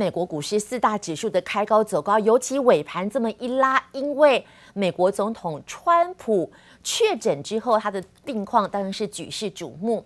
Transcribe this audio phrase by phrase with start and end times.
[0.00, 4.42] 美国股市四大指数的开高走高，尤其尾盘这么一拉，因为
[4.72, 6.50] 美国总统川普
[6.82, 10.02] 确诊之后，他的病况当然是举世瞩目。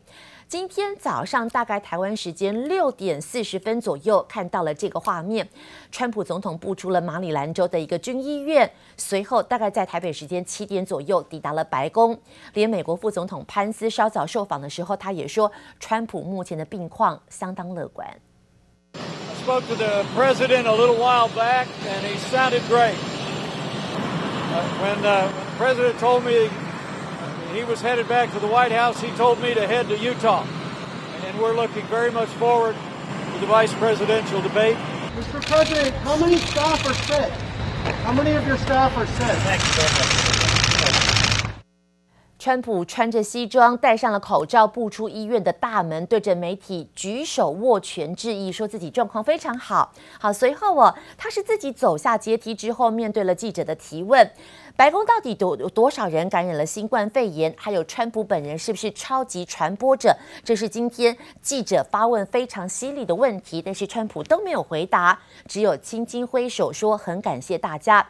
[0.48, 5.48] 今天早上大概台湾时间六点四十分左右，看到了这个画面，
[5.92, 12.18] 川普总统步出了马里兰州的一个军医院，随后大概在台北时间七点左右抵达了白宫。
[12.54, 15.48] 连美国副总统潘斯稍早受访的时候，他也说，
[15.78, 18.04] 川普目前的病况相当乐观。
[22.04, 22.96] He sounded great.
[22.96, 26.48] Uh, uh, when the president told me
[27.52, 29.00] he was headed back to the White House.
[29.00, 30.44] He told me to head to Utah.
[31.26, 32.74] And we're looking very much forward
[33.34, 34.76] to the vice presidential debate.
[35.16, 35.44] Mr.
[35.46, 37.30] President, how many staff are sick?
[38.02, 41.13] How many of your staff are sick?
[42.36, 49.92] 川普穿着西装，戴上了口罩，步出医院的大门，对着媒体举手握拳致意，说自己状况非常好。
[50.18, 54.28] 好，随后哦，他是自己走下阶梯之后，面对了记者的提问。
[54.76, 57.54] 白宫到底多有多少人感染了新冠肺炎？
[57.56, 60.14] 还有川普本人是不是超级传播者？
[60.42, 68.04] 这是今天记者发问非常犀利的问题，但是川普都没有回答，只有轻轻挥手说很感谢大家。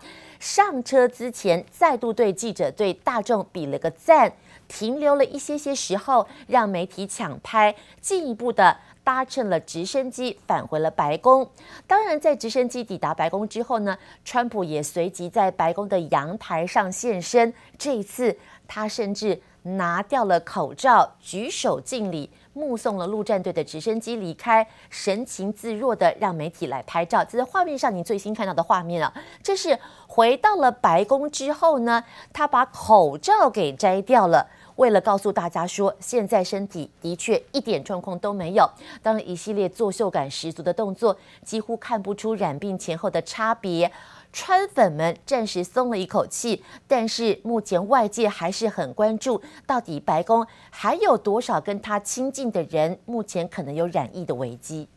[0.45, 4.31] 上车之前，再度对记者、对大众比了个赞，
[4.69, 11.49] 停留了一些些时候，让媒体抢拍，进一步的搭乘了直升机返回了白宫。
[11.87, 17.55] 当然，在直升机抵达白宫之后呢，川普也随即在白宫的阳台上现身。
[17.79, 18.37] 这一次，
[18.69, 22.29] 他甚至拿掉了口罩，举手敬礼。
[22.55, 27.23] 目送了陆战队的直升机离开，神情自若的让媒体来拍照。
[27.23, 32.03] 这是画面上您最新看到的画面啊，这是回到了白宫之后呢，
[32.33, 38.71] 他把口罩给摘掉了，为了告诉大家说现在身体的确一点状况都没有。
[39.03, 43.91] 当，一系列作秀感十足的动作，几乎看不出染病前后的差别。
[44.37, 54.89] 川粉们暂时松了一口气，但是目前外界还是很关注，到底白宫还有多少跟他亲近的人目前可能有染疫的危机。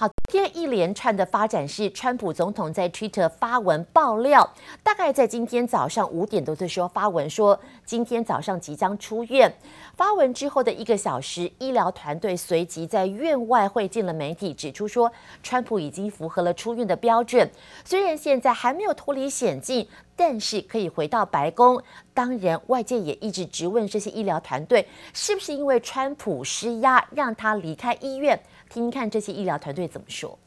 [0.00, 4.48] 好，今天一连串的发展是，川普总统在 Twitter 发文爆料，
[4.80, 9.52] 大概在今天早上五点多的时候发文说，今天早上即将出院。
[9.96, 15.10] 发文之后的一个小时，医疗团队随即在院外会见了媒体，指出说，
[15.42, 17.50] 川普已经符合了出院的标准，
[17.84, 21.82] 虽然现在还没有脱离险境，但是可以回到白宫。
[22.14, 28.40] 当然，外界也一直质问这些医疗团队，是不是因为川普施压让他离开医院？
[28.69, 30.37] 听听看这些医疗团队怎么说。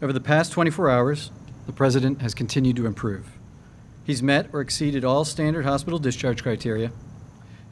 [0.00, 1.30] Over the past 24 hours,
[1.66, 3.38] the president has continued to improve.
[4.04, 6.92] He's met or exceeded all standard hospital discharge criteria.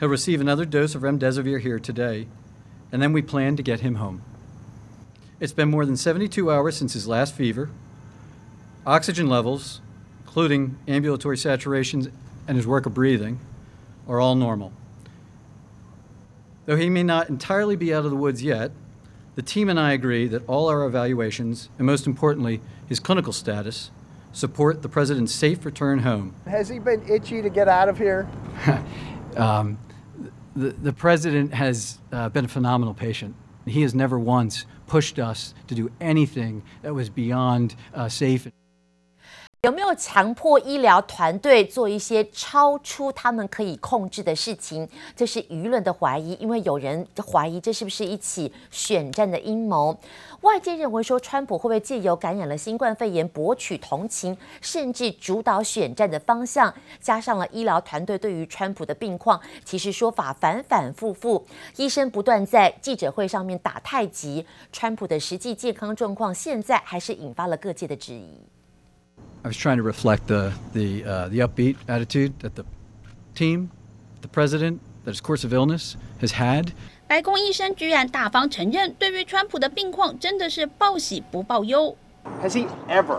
[0.01, 2.27] He'll receive another dose of remdesivir here today,
[2.91, 4.23] and then we plan to get him home.
[5.39, 7.71] It's been more than 72 hours since his last fever.
[8.87, 9.81] Oxygen levels,
[10.25, 12.11] including ambulatory saturations
[12.49, 13.39] and his work of breathing,
[14.09, 14.73] are all normal.
[16.67, 18.73] Though he may not entirely be out of the woods yet,
[19.40, 23.90] the team and I agree that all our evaluations, and most importantly, his clinical status,
[24.34, 26.36] support the president's safe return home.
[26.46, 28.28] Has he been itchy to get out of here?
[29.38, 29.80] um,
[30.58, 33.34] the, the president has uh, been a phenomenal patient.
[33.66, 38.46] He has never once pushed us to do anything that was beyond uh, safe.
[39.64, 44.88] 有没有强迫医疗团队做一些超出他们可以控制的事情？
[45.18, 50.00] 这是舆论的怀疑，因为有人怀疑这是不是一起选战的阴谋。
[50.42, 56.74] 外界认为说，川普会不会借由感染了新冠肺炎博取同情，甚至主导选战的方向？
[57.02, 61.46] 加上了医疗团队对于川普的病况，其实说法反反复复，
[61.76, 68.40] 医生不断在记者会上面打太极，川普的实际健康状况现在还是引发了各界的质疑。
[69.45, 72.65] I was trying to reflect the the uh, the upbeat attitude that the
[73.35, 73.71] team,
[74.23, 76.73] the president, that his course of illness has had.
[77.07, 81.95] 白宫医生居然大方承认，对于川普的病况真的是报喜不报忧。
[82.43, 83.19] Has he ever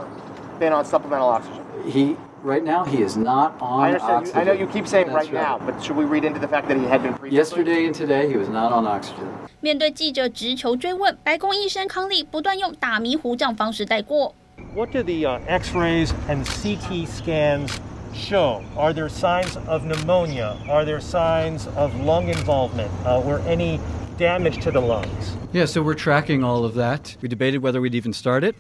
[0.59, 1.61] been on supplemental oxygen?
[1.85, 4.23] He right now he is not on I understand.
[4.23, 4.35] oxygen.
[4.35, 6.67] I know you keep saying That's right, now, but should we read into the fact
[6.69, 7.37] that he had been previously?
[7.37, 9.27] Yesterday and today he was not on oxygen.
[9.61, 14.33] 面对记者直球追问，白宫医生康利不断用打迷糊仗方式带过。
[14.74, 17.80] What do the uh, X-rays and CT scans
[18.14, 18.64] show?
[18.76, 20.56] Are there signs of pneumonia?
[20.68, 23.80] Are there signs of lung involvement uh, or any
[24.16, 25.36] damage to the lungs?
[25.52, 27.16] Yeah, so we're tracking all of that.
[27.20, 28.54] We debated whether we'd even start it,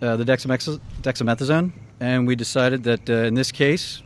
[0.00, 4.02] uh, the dexamex- dexamethasone, and we decided that uh, in this case,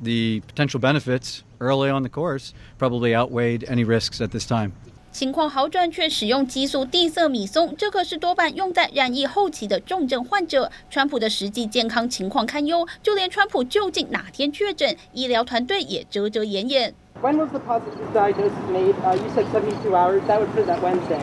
[0.00, 4.72] the potential benefits early on the course probably outweighed any risks at this time.
[5.13, 10.71] 情况好转却使用激素地塞米松，这可是多半用在染疫后期的重症患者。
[10.89, 16.93] 川普的实际健康情况堪忧，就连川普究竟哪天确诊，医疗团队也遮遮掩掩。
[17.21, 18.93] When was the positive diagnosis made?
[19.03, 20.21] Uh, you said 72 hours.
[20.27, 21.19] That would put that Wednesday.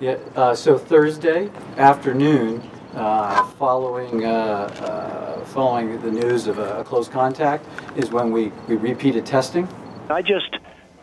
[0.00, 2.60] Yeah, uh, so Thursday afternoon,
[2.94, 7.64] uh, following, uh, uh, following the news of a, a close contact,
[7.96, 9.66] is when we, we repeated testing.
[10.08, 10.58] I just,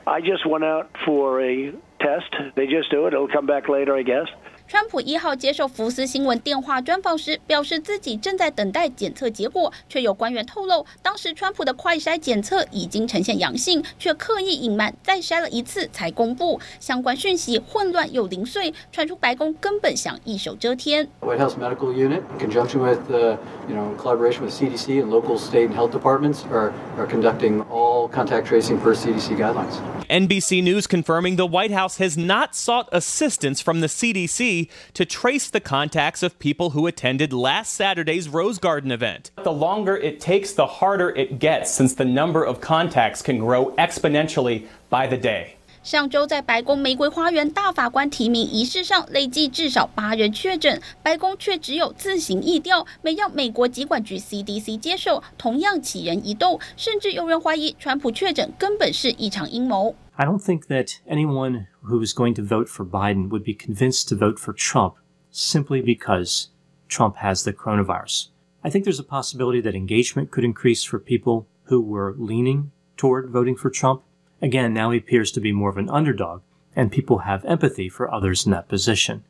[0.06, 1.74] I just went out for a
[2.05, 2.55] test.
[2.55, 3.15] They just do it.
[3.15, 4.29] It'll come back later, I guess.
[4.74, 16.62] 川普一号接受福斯新闻电话专访时，表示自己正在等待检测结果，却有官员透露，当时川普的快筛检测已经呈现阳性，却刻意隐瞒，再筛了一次才公布。
[16.80, 21.08] 相关讯息混乱又零碎，传出白宫根本想一手遮天。
[21.22, 23.38] White House Medical Unit, in conjunction with, uh,
[23.68, 28.08] you know, collaboration with CDC and local state and health departments, are are conducting all
[28.08, 29.80] contact tracing per CDC guidelines.
[30.10, 34.63] NBC News confirming the White House has not sought assistance from the CDC
[34.95, 39.31] to trace the contacts of people who attended last Saturday's Rose Garden event.
[39.43, 43.73] The longer it takes, the harder it gets, since the number of contacts can grow
[43.77, 45.54] exponentially by the day.
[45.84, 59.96] 上周在白宫玫瑰花园大法官提名仪式上，累计至少八人确诊，白宫却只有自行疫调，没让美国疾管局 CDC 接手，同样起人疑窦，甚至有人怀疑川普确诊根本是一场阴谋。
[60.16, 64.18] I don't think that anyone who is going to vote for Biden would be convinced to
[64.18, 64.96] vote for Trump
[65.32, 66.48] simply because
[66.90, 68.28] Trump has the coronavirus.
[68.62, 73.32] I think there's a possibility that engagement could increase for people who were leaning toward
[73.32, 74.02] voting for Trump.
[74.45, 76.43] Again, now he appears to be more of an underdog,
[76.77, 79.21] and people have empathy for others in that position.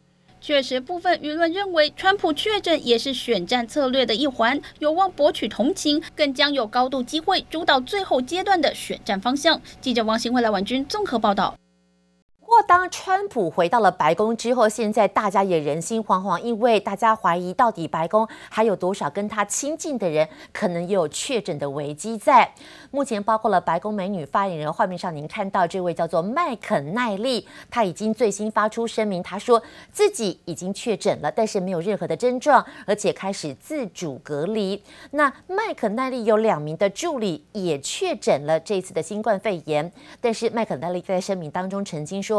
[0.41, 9.63] 确实，部分舆论认为，川普确诊也是选战策略的一环，有望博取同情，更将有高度机会主导最后阶段的选战方向。
[9.81, 11.57] 记者王新辉、赖婉君综合报道。
[12.45, 22.53] 不过，当川普回到了白宫之后，现在大家也人心惶惶，因为大家怀疑到底白宫还有多少跟他亲近的人可能也有确诊的危机在。
[22.91, 34.81] 目前包括了白宫美女发言人，画面上您看到这位叫做麦肯奈利，他已经最新发出声明，他说自己已经确诊了，但是没有任何的症状，而且开始自主隔离。
[35.13, 39.91] 那麦肯奈利有两名的助理也确诊了这次的新冠肺炎，
[40.21, 42.34] 但是麦肯奈利在声明当中曾经说。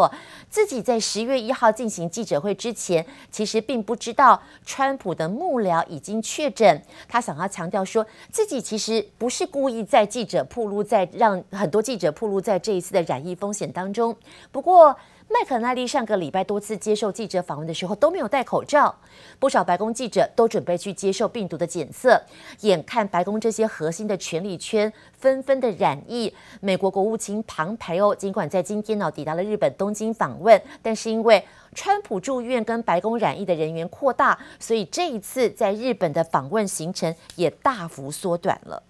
[0.49, 6.81] 自己在十月一号进行记者会之前，其实并不知道川普的幕僚已经确诊。
[7.07, 14.15] 他想要强调说自己其实不是故意在记者铺路在让很多记者铺路在这一次的染疫风险当中。
[14.51, 14.95] 不过，
[15.27, 18.95] 麦肯奈利上个礼拜多次接受记者访问的时候都没有戴口罩，
[19.39, 22.21] 不少白宫记者都准备去接受病毒的检测。
[22.61, 26.31] 眼看白宫这些核心的权力圈纷纷的染疫，
[26.61, 31.43] 美国国务卿庞培欧尽管在今天呢抵达了日本东京访问，但是因为
[31.73, 38.81] 川普住院跟白宫染疫的人员扩大，所以这一次在日本的访问行程也大幅缩短了。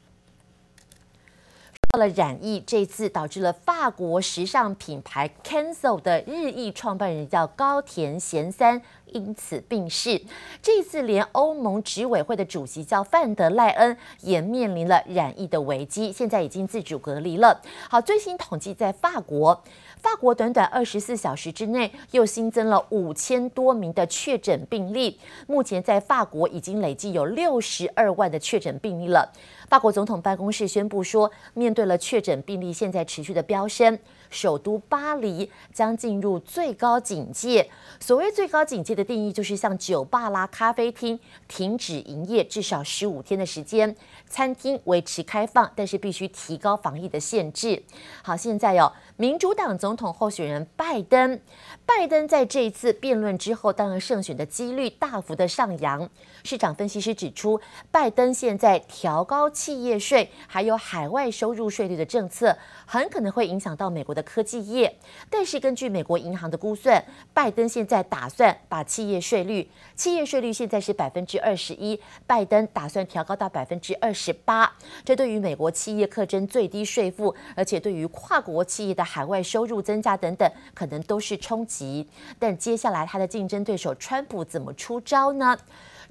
[1.96, 8.82] 到了染艺，这次导致了法国时尚品牌 Cancel 的日裔创办人叫高田贤三，
[9.12, 10.22] 因此病逝。
[10.62, 17.62] 这次连欧盟执委会的主席叫范德赖恩也面临了染疫的危机，现在已经自主隔离了。
[17.90, 19.64] 好，最新统计在法国。
[19.98, 29.32] 法国短短二十四小时之内又新增了五千多名的确诊病例，目前在法国已经累计有六十二万的确诊病例了。
[29.68, 33.98] 法国总统办公室宣布说，面对了确诊病例现在持续的飙升，
[34.36, 37.70] 首都巴黎将进入最高警戒。
[38.02, 43.96] 所谓最高警戒的定义，就是像酒吧啦、咖啡厅停止营业至少十五天的时间，
[44.28, 47.82] 餐厅维持开放，但是必须提高防疫的限制。
[48.22, 48.92] 好，现在哟。
[49.18, 51.40] 民主党总统候选人拜登，
[51.86, 56.10] 拜登在这一次辩论之后，当然胜选的几率大幅的上扬。
[56.44, 57.58] 市场分析师指出，
[57.90, 64.94] 拜登现在调高企业税，还有海外收入税率的政策，很可能会影响到美国的科技业。
[65.30, 67.02] 但是根据美国银行的估算，
[67.34, 74.70] 拜登现在打算把企业税率，企业税率现在是百分之二十一，拜登打算调高到百分之二十八。
[75.06, 82.08] 这对于美国企业课征最低税负，而且对于跨国企业的海外收入增加等等，可能都是冲击。
[82.40, 85.58] 但接下来他的竞争对手川普怎么出招呢？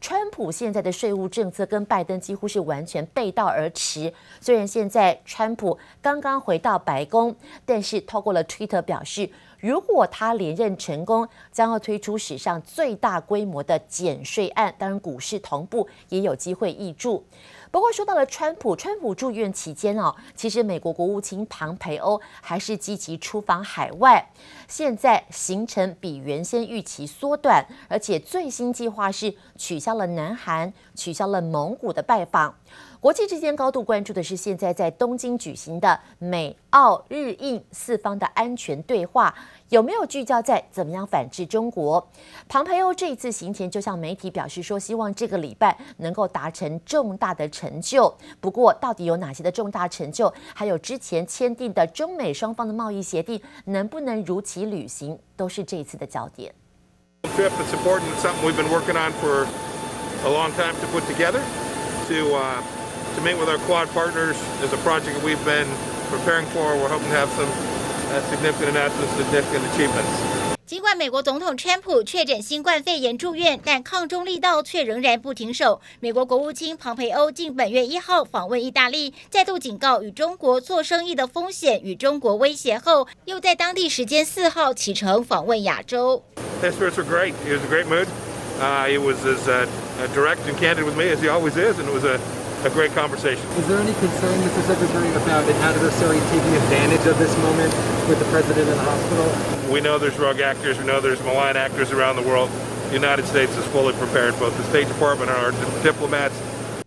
[0.07, 4.13] 川普现在的税务政策跟拜登几乎是完全背道而驰。
[4.39, 7.35] 虽然现在川普刚刚回到白宫，
[7.65, 9.31] 但是透过了 Twitter 表示，
[9.64, 14.75] 如果他连任成功，将要推出史上最大规模的减税案。
[14.76, 17.25] 当然，股市同步也有机会挹注。
[17.71, 24.30] 不过说到了川普，川普住院期间哦，其实美国国务卿庞培欧还是积极出访海外。
[24.68, 32.54] 现在行程比原先预期缩短，而且最新计划是取消了南韩、取消了蒙古的拜访。
[33.05, 39.35] 国际之间高度关注的是，现在在东京举行的美、澳、日、印四方的安全对话，
[39.69, 42.09] 有没有聚焦在怎么样反制中国？
[42.49, 48.11] 庞培欧这一次行前就向媒体表示说，希望这个礼拜能够达成重大的成就。
[48.41, 50.33] 不过，到底有哪些的重大成就？
[50.55, 56.55] 还有之前签订的中美双方的贸易协定能不能如期履行，都是这一次的焦点。
[62.07, 62.75] To
[63.21, 65.68] meet with our Quad partners is a project we've been
[66.11, 66.76] preparing for.
[66.76, 67.50] We're hoping to have some
[68.30, 70.09] significant announcements, significant achievements.
[70.66, 75.80] 尽管美国总统川普确诊新冠肺炎住院，但抗中力道却仍然不停手。
[76.00, 86.25] 美国国务卿庞培欧近本月一号访问意大利，再度警告与中国做生意的风险与中国威胁后，又在当地时间四号启程访问亚洲。
[86.62, 87.35] His spirits were great.
[87.47, 88.06] He was in a great mood.
[88.59, 89.66] Uh, he was as uh,
[90.14, 92.18] direct and candid with me as he always is, and it was a
[92.64, 93.47] a great conversation.
[93.61, 94.62] Is there any concern, Mr.
[94.62, 97.73] Secretary, about an adversary taking advantage of this moment
[98.09, 99.73] with the president in the hospital?
[99.73, 100.78] We know there's rogue actors.
[100.78, 102.50] We know there's malign actors around the world.
[102.88, 106.35] The United States is fully prepared, both the State Department and our diplomats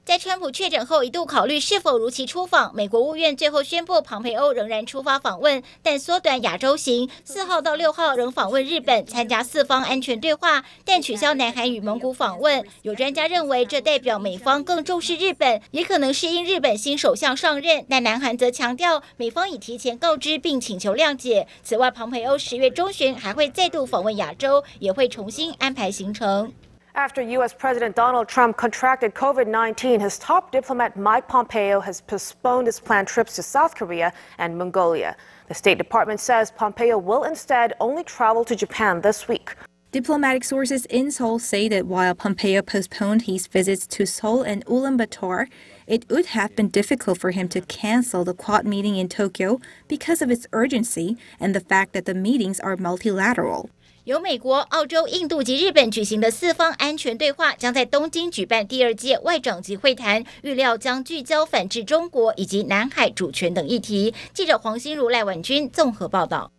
[0.07, 2.73] 在川普确诊后，一度考虑是否如期出访。
[2.73, 12.65] 美国务院最后宣布，庞培欧仍然出发访问，但缩短亚洲行，四号到六号仍访问日本，参加四方安全对话，但取消南韩与蒙古访问。
[12.83, 17.85] 有专家认为，这代表美方更重视日本，也可能是因日本新首相上任。
[17.89, 21.45] 但南韩则强调，美方已提前告知并请求谅解。
[21.63, 26.53] 此外，庞培欧十月中旬还会再度访问亚洲，也会重新安排行程。
[26.97, 27.53] After U.S.
[27.53, 33.07] President Donald Trump contracted COVID 19, his top diplomat Mike Pompeo has postponed his planned
[33.07, 35.15] trips to South Korea and Mongolia.
[35.47, 39.55] The State Department says Pompeo will instead only travel to Japan this week.
[39.91, 45.45] Diplomatic sources in Seoul say that while Pompeo postponed his visits to Seoul and Ulaanbaatar,
[45.85, 50.23] it would have been difficult for him to cancel the Quad meeting in Tokyo because
[50.23, 53.69] of its urgency and the fact that the meetings are multilateral.
[54.07, 64.13] 由美国、澳洲、印度及日本举行的四方安全对话，将在东京举办第二届外长级会谈，预料将聚焦反制中国以及南海主权等议题。
[64.33, 66.49] 记者黄心如、赖婉君综合报道。